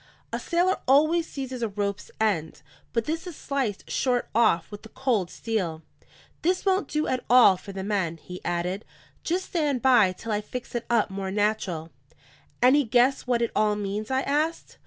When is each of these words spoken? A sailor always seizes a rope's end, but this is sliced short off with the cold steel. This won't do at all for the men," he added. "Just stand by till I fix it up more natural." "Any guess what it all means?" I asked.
A 0.33 0.39
sailor 0.39 0.77
always 0.87 1.27
seizes 1.27 1.61
a 1.61 1.67
rope's 1.67 2.09
end, 2.19 2.63
but 2.91 3.05
this 3.05 3.27
is 3.27 3.35
sliced 3.35 3.87
short 3.87 4.27
off 4.33 4.71
with 4.71 4.81
the 4.81 4.89
cold 4.89 5.29
steel. 5.29 5.83
This 6.41 6.65
won't 6.65 6.87
do 6.87 7.05
at 7.05 7.23
all 7.29 7.55
for 7.55 7.71
the 7.71 7.83
men," 7.83 8.17
he 8.17 8.43
added. 8.43 8.83
"Just 9.23 9.45
stand 9.45 9.83
by 9.83 10.11
till 10.13 10.31
I 10.31 10.41
fix 10.41 10.73
it 10.73 10.87
up 10.89 11.11
more 11.11 11.29
natural." 11.29 11.91
"Any 12.63 12.83
guess 12.83 13.27
what 13.27 13.43
it 13.43 13.51
all 13.55 13.75
means?" 13.75 14.09
I 14.09 14.23
asked. 14.23 14.79